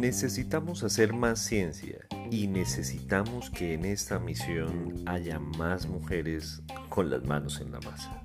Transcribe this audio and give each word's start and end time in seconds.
Necesitamos 0.00 0.82
hacer 0.82 1.12
más 1.12 1.38
ciencia 1.38 1.98
y 2.30 2.48
necesitamos 2.48 3.50
que 3.50 3.74
en 3.74 3.84
esta 3.84 4.18
misión 4.18 4.94
haya 5.06 5.38
más 5.38 5.86
mujeres 5.86 6.62
con 6.88 7.10
las 7.10 7.24
manos 7.24 7.60
en 7.60 7.72
la 7.72 7.80
masa. 7.80 8.22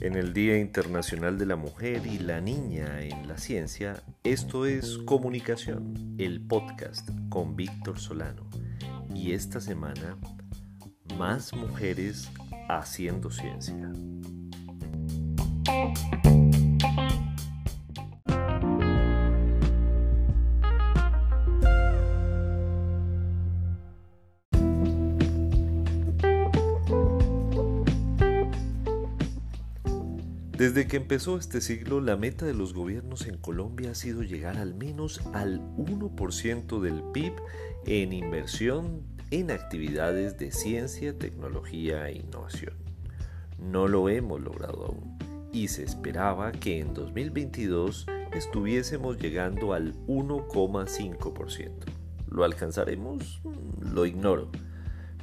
En 0.00 0.16
el 0.16 0.32
Día 0.32 0.58
Internacional 0.58 1.36
de 1.38 1.44
la 1.44 1.56
Mujer 1.56 2.06
y 2.06 2.18
la 2.18 2.40
Niña 2.40 3.02
en 3.02 3.28
la 3.28 3.36
Ciencia, 3.36 4.02
esto 4.24 4.64
es 4.64 4.96
Comunicación, 4.96 6.16
el 6.16 6.40
podcast 6.40 7.10
con 7.28 7.56
Víctor 7.56 7.98
Solano. 7.98 8.48
Y 9.14 9.32
esta 9.32 9.60
semana, 9.60 10.16
más 11.18 11.52
mujeres 11.52 12.30
haciendo 12.68 13.30
ciencia. 13.30 13.92
Desde 30.60 30.86
que 30.86 30.98
empezó 30.98 31.38
este 31.38 31.62
siglo, 31.62 32.02
la 32.02 32.18
meta 32.18 32.44
de 32.44 32.52
los 32.52 32.74
gobiernos 32.74 33.26
en 33.26 33.38
Colombia 33.38 33.92
ha 33.92 33.94
sido 33.94 34.22
llegar 34.22 34.58
al 34.58 34.74
menos 34.74 35.22
al 35.32 35.58
1% 35.78 36.80
del 36.80 37.02
PIB 37.14 37.32
en 37.86 38.12
inversión 38.12 39.00
en 39.30 39.52
actividades 39.52 40.36
de 40.36 40.52
ciencia, 40.52 41.16
tecnología 41.16 42.10
e 42.10 42.16
innovación. 42.16 42.74
No 43.58 43.88
lo 43.88 44.10
hemos 44.10 44.38
logrado 44.42 44.84
aún 44.84 45.18
y 45.50 45.68
se 45.68 45.82
esperaba 45.82 46.52
que 46.52 46.80
en 46.80 46.92
2022 46.92 48.04
estuviésemos 48.34 49.16
llegando 49.16 49.72
al 49.72 49.94
1,5%. 50.08 51.70
¿Lo 52.28 52.44
alcanzaremos? 52.44 53.40
Lo 53.80 54.04
ignoro. 54.04 54.50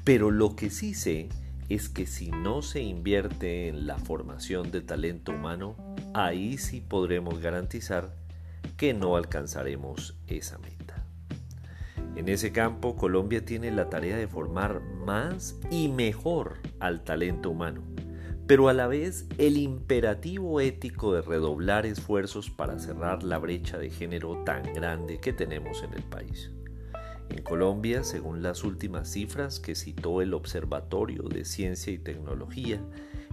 Pero 0.03 0.31
lo 0.31 0.55
que 0.55 0.71
sí 0.71 0.95
sé 0.95 1.29
es 1.69 1.89
que 1.89 2.05
si 2.05 2.31
no 2.31 2.61
se 2.61 2.81
invierte 2.81 3.67
en 3.67 3.87
la 3.87 3.97
formación 3.97 4.71
de 4.71 4.81
talento 4.81 5.33
humano, 5.33 5.75
ahí 6.13 6.57
sí 6.57 6.81
podremos 6.81 7.39
garantizar 7.39 8.13
que 8.77 8.93
no 8.93 9.15
alcanzaremos 9.15 10.15
esa 10.27 10.57
meta. 10.59 11.03
En 12.15 12.29
ese 12.29 12.51
campo, 12.51 12.95
Colombia 12.95 13.45
tiene 13.45 13.71
la 13.71 13.89
tarea 13.89 14.17
de 14.17 14.27
formar 14.27 14.81
más 14.81 15.59
y 15.69 15.87
mejor 15.87 16.57
al 16.79 17.03
talento 17.03 17.51
humano, 17.51 17.83
pero 18.47 18.69
a 18.69 18.73
la 18.73 18.87
vez 18.87 19.27
el 19.37 19.57
imperativo 19.57 20.61
ético 20.61 21.13
de 21.13 21.21
redoblar 21.21 21.85
esfuerzos 21.85 22.49
para 22.49 22.79
cerrar 22.79 23.23
la 23.23 23.37
brecha 23.37 23.77
de 23.77 23.89
género 23.89 24.43
tan 24.45 24.63
grande 24.73 25.19
que 25.19 25.33
tenemos 25.33 25.83
en 25.83 25.93
el 25.93 26.03
país. 26.03 26.51
En 27.29 27.43
Colombia, 27.43 28.03
según 28.03 28.41
las 28.41 28.63
últimas 28.63 29.09
cifras 29.09 29.59
que 29.59 29.75
citó 29.75 30.21
el 30.21 30.33
Observatorio 30.33 31.23
de 31.23 31.45
Ciencia 31.45 31.91
y 31.91 31.97
Tecnología, 31.97 32.81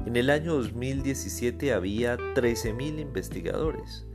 en 0.05 0.17
el 0.17 0.31
año 0.31 0.55
2017 0.55 1.73
había 1.73 2.17
13.000 2.17 3.01
investigadores, 3.01 4.07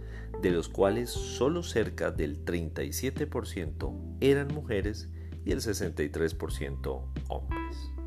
de 0.41 0.51
los 0.51 0.69
cuales 0.69 1.09
solo 1.09 1.63
cerca 1.63 2.11
del 2.11 2.43
37% 2.45 4.17
eran 4.19 4.47
mujeres 4.53 5.09
y 5.45 5.51
el 5.51 5.61
63% 5.61 7.05
hombres. 7.29 7.98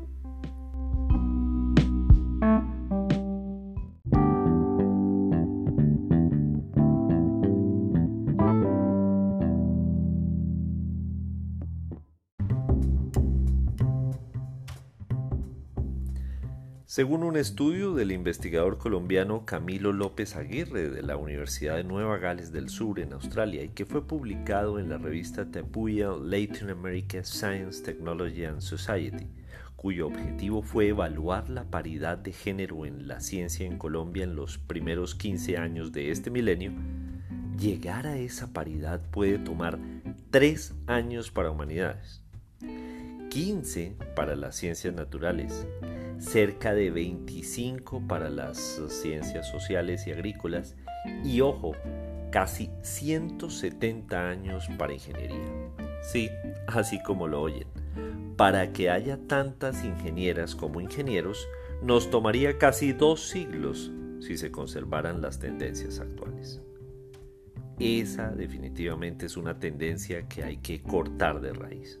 Según 16.93 17.23
un 17.23 17.37
estudio 17.37 17.95
del 17.95 18.11
investigador 18.11 18.77
colombiano 18.77 19.45
Camilo 19.47 19.91
López 19.91 20.35
Aguirre 20.35 20.91
de 20.91 21.01
la 21.01 21.17
Universidad 21.17 21.77
de 21.77 21.83
Nueva 21.83 22.19
Gales 22.19 22.51
del 22.51 22.69
Sur 22.69 22.99
en 22.99 23.13
Australia 23.13 23.63
y 23.63 23.69
que 23.69 23.87
fue 23.87 24.05
publicado 24.05 24.77
en 24.77 24.89
la 24.89 24.99
revista 24.99 25.49
Tapuya 25.49 26.09
Latin 26.09 26.69
America 26.69 27.23
Science, 27.23 27.81
Technology 27.81 28.45
and 28.45 28.61
Society, 28.61 29.25
cuyo 29.75 30.05
objetivo 30.05 30.61
fue 30.61 30.89
evaluar 30.89 31.49
la 31.49 31.63
paridad 31.63 32.19
de 32.19 32.31
género 32.31 32.85
en 32.85 33.07
la 33.07 33.21
ciencia 33.21 33.65
en 33.65 33.79
Colombia 33.79 34.23
en 34.23 34.35
los 34.35 34.59
primeros 34.59 35.15
15 35.15 35.57
años 35.57 35.93
de 35.93 36.11
este 36.11 36.29
milenio, 36.29 36.73
llegar 37.57 38.05
a 38.05 38.17
esa 38.19 38.53
paridad 38.53 39.01
puede 39.09 39.39
tomar 39.39 39.79
3 40.29 40.75
años 40.85 41.31
para 41.31 41.49
humanidades, 41.49 42.21
15 43.31 43.95
para 44.15 44.35
las 44.35 44.55
ciencias 44.55 44.93
naturales, 44.93 45.65
cerca 46.23 46.73
de 46.73 46.89
25 46.89 48.07
para 48.07 48.29
las 48.29 48.81
ciencias 48.87 49.49
sociales 49.49 50.07
y 50.07 50.11
agrícolas 50.11 50.75
y 51.23 51.41
ojo, 51.41 51.73
casi 52.31 52.69
170 52.81 54.29
años 54.29 54.67
para 54.77 54.93
ingeniería. 54.93 55.45
Sí, 56.01 56.29
así 56.67 57.01
como 57.03 57.27
lo 57.27 57.41
oyen. 57.41 57.67
Para 58.37 58.71
que 58.71 58.89
haya 58.89 59.17
tantas 59.27 59.83
ingenieras 59.83 60.55
como 60.55 60.81
ingenieros, 60.81 61.47
nos 61.83 62.09
tomaría 62.09 62.57
casi 62.57 62.93
dos 62.93 63.27
siglos 63.27 63.91
si 64.19 64.37
se 64.37 64.51
conservaran 64.51 65.21
las 65.21 65.39
tendencias 65.39 65.99
actuales. 65.99 66.61
Esa 67.79 68.29
definitivamente 68.29 69.25
es 69.25 69.35
una 69.35 69.59
tendencia 69.59 70.27
que 70.27 70.43
hay 70.43 70.57
que 70.57 70.81
cortar 70.81 71.41
de 71.41 71.53
raíz. 71.53 71.99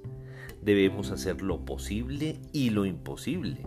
Debemos 0.63 1.11
hacer 1.11 1.41
lo 1.41 1.65
posible 1.65 2.39
y 2.53 2.69
lo 2.69 2.85
imposible 2.85 3.57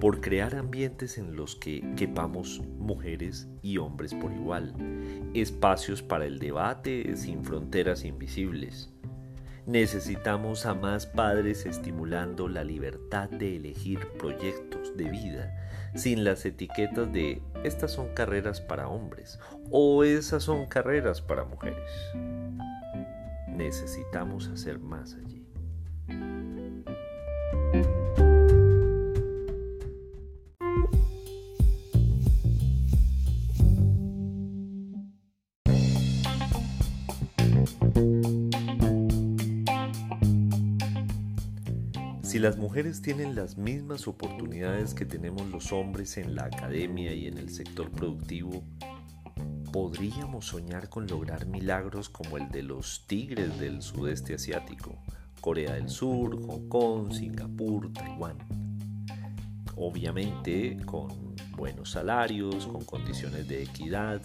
por 0.00 0.20
crear 0.20 0.56
ambientes 0.56 1.16
en 1.18 1.36
los 1.36 1.54
que 1.54 1.84
quepamos 1.96 2.60
mujeres 2.78 3.48
y 3.62 3.78
hombres 3.78 4.14
por 4.14 4.32
igual, 4.32 4.74
espacios 5.34 6.02
para 6.02 6.26
el 6.26 6.38
debate 6.38 7.16
sin 7.16 7.44
fronteras 7.44 8.04
invisibles. 8.04 8.90
Necesitamos 9.66 10.66
a 10.66 10.74
más 10.74 11.06
padres 11.06 11.66
estimulando 11.66 12.48
la 12.48 12.64
libertad 12.64 13.30
de 13.30 13.56
elegir 13.56 14.00
proyectos 14.18 14.96
de 14.96 15.04
vida 15.04 15.70
sin 15.94 16.24
las 16.24 16.44
etiquetas 16.44 17.12
de 17.12 17.42
estas 17.64 17.92
son 17.92 18.14
carreras 18.14 18.60
para 18.60 18.88
hombres 18.88 19.38
o 19.70 20.04
esas 20.04 20.44
son 20.44 20.66
carreras 20.66 21.20
para 21.20 21.44
mujeres. 21.44 21.90
Necesitamos 23.48 24.48
hacer 24.48 24.78
más 24.78 25.14
allí. 25.14 25.39
Si 42.30 42.38
las 42.38 42.58
mujeres 42.58 43.02
tienen 43.02 43.34
las 43.34 43.58
mismas 43.58 44.06
oportunidades 44.06 44.94
que 44.94 45.04
tenemos 45.04 45.48
los 45.48 45.72
hombres 45.72 46.16
en 46.16 46.36
la 46.36 46.44
academia 46.44 47.12
y 47.12 47.26
en 47.26 47.38
el 47.38 47.50
sector 47.50 47.90
productivo, 47.90 48.62
podríamos 49.72 50.46
soñar 50.46 50.88
con 50.88 51.08
lograr 51.08 51.46
milagros 51.46 52.08
como 52.08 52.36
el 52.36 52.48
de 52.50 52.62
los 52.62 53.04
tigres 53.08 53.58
del 53.58 53.82
sudeste 53.82 54.34
asiático, 54.34 54.96
Corea 55.40 55.74
del 55.74 55.88
Sur, 55.88 56.40
Hong 56.46 56.68
Kong, 56.68 57.12
Singapur, 57.12 57.92
Taiwán. 57.92 58.38
Obviamente 59.74 60.76
con 60.86 61.34
buenos 61.56 61.90
salarios, 61.90 62.66
con 62.68 62.84
condiciones 62.84 63.48
de 63.48 63.64
equidad, 63.64 64.22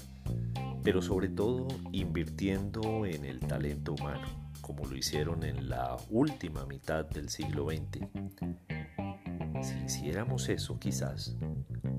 pero 0.86 1.02
sobre 1.02 1.30
todo 1.30 1.68
invirtiendo 1.92 3.08
en 3.08 3.26
el 3.26 3.40
talento 3.40 3.94
humano, 3.94 4.28
como 4.62 4.86
lo 4.86 4.96
hicieron 4.96 5.44
en 5.44 5.68
la 5.68 5.98
última 6.12 6.64
mitad 6.68 7.06
del 7.06 7.30
siglo 7.30 7.70
XX. 7.72 8.06
Si 9.64 9.74
hiciéramos 9.84 10.48
eso 10.48 10.78
quizás, 10.78 11.36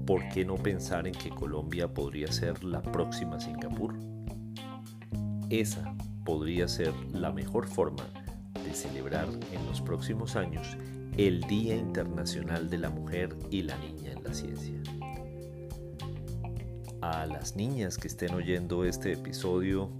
¿por 0.06 0.28
qué 0.28 0.44
no 0.44 0.54
pensar 0.54 1.08
en 1.08 1.14
que 1.14 1.30
Colombia 1.30 1.92
podría 1.92 2.30
ser 2.30 2.62
la 2.62 2.80
próxima 2.80 3.40
Singapur? 3.40 3.98
Esa 5.50 5.92
podría 6.24 6.68
ser 6.68 6.94
la 7.12 7.32
mejor 7.32 7.66
forma 7.66 8.04
de 8.64 8.72
celebrar 8.72 9.28
en 9.50 9.66
los 9.66 9.80
próximos 9.80 10.36
años 10.36 10.76
el 11.16 11.40
Día 11.40 11.74
Internacional 11.74 12.70
de 12.70 12.78
la 12.78 12.90
Mujer 12.90 13.36
y 13.50 13.62
la 13.62 13.76
Niña 13.78 14.12
en 14.12 14.22
la 14.22 14.32
Ciencia. 14.32 14.80
A 17.08 17.24
las 17.24 17.54
niñas 17.54 17.98
que 17.98 18.08
estén 18.08 18.34
oyendo 18.34 18.84
este 18.84 19.12
episodio, 19.12 19.92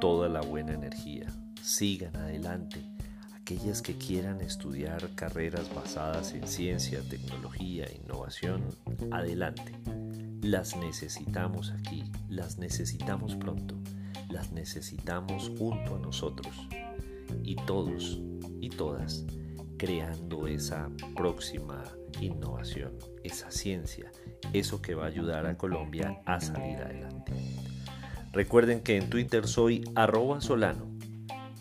toda 0.00 0.28
la 0.28 0.40
buena 0.40 0.72
energía. 0.72 1.28
Sigan 1.62 2.16
adelante. 2.16 2.80
Aquellas 3.36 3.80
que 3.80 3.96
quieran 3.96 4.40
estudiar 4.40 5.08
carreras 5.14 5.72
basadas 5.72 6.32
en 6.32 6.48
ciencia, 6.48 7.00
tecnología 7.08 7.86
innovación, 7.94 8.64
adelante. 9.12 9.72
Las 10.42 10.76
necesitamos 10.76 11.70
aquí, 11.70 12.02
las 12.28 12.58
necesitamos 12.58 13.36
pronto, 13.36 13.76
las 14.30 14.50
necesitamos 14.50 15.52
junto 15.58 15.94
a 15.94 16.00
nosotros 16.00 16.56
y 17.44 17.54
todos 17.54 18.20
y 18.60 18.68
todas 18.70 19.24
creando 19.76 20.48
esa 20.48 20.90
próxima 21.14 21.84
innovación, 22.20 22.92
esa 23.24 23.50
ciencia, 23.50 24.10
eso 24.52 24.82
que 24.82 24.94
va 24.94 25.04
a 25.04 25.08
ayudar 25.08 25.46
a 25.46 25.56
Colombia 25.56 26.20
a 26.24 26.40
salir 26.40 26.78
adelante. 26.78 27.32
Recuerden 28.32 28.80
que 28.80 28.96
en 28.96 29.10
Twitter 29.10 29.46
soy 29.46 29.84
arroba 29.94 30.40
solano 30.40 30.86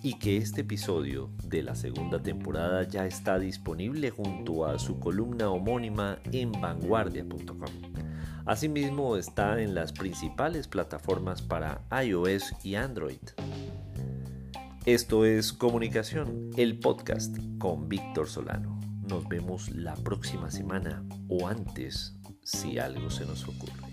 y 0.04 0.20
que 0.20 0.38
este 0.38 0.62
episodio 0.62 1.30
de 1.44 1.64
la 1.64 1.76
segunda 1.76 2.22
temporada 2.22 2.84
ya 2.84 3.06
está 3.06 3.40
disponible 3.40 4.12
junto 4.12 4.66
a 4.66 4.78
su 4.80 5.00
columna 5.00 5.50
homónima 5.50 6.20
en 6.32 6.52
vanguardia.com. 6.52 7.72
Asimismo 8.46 9.18
está 9.18 9.62
en 9.62 9.76
las 9.76 9.92
principales 9.92 10.68
plataformas 10.68 11.42
para 11.42 11.82
iOS 12.04 12.54
y 12.64 12.76
Android. 12.76 13.20
Esto 14.86 15.26
es 15.26 15.52
Comunicación, 15.52 16.52
el 16.56 16.80
podcast 16.80 17.36
con 17.58 17.90
Víctor 17.90 18.30
Solano. 18.30 18.87
Nos 19.08 19.28
vemos 19.28 19.70
la 19.70 19.96
próxima 19.96 20.52
semana 20.52 21.04
o 21.30 21.48
antes 21.48 22.16
si 22.44 22.78
algo 22.78 23.10
se 23.10 23.26
nos 23.26 23.48
ocurre. 23.48 23.88